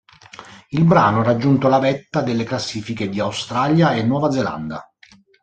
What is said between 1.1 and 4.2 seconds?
ha raggiunto la vetta delle classifiche di Australia e